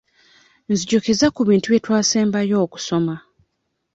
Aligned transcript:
Nzijukiza 0.71 1.27
ku 1.35 1.41
bintu 1.49 1.67
bye 1.69 1.83
twasembayo 1.85 2.55
okusoma. 2.65 3.15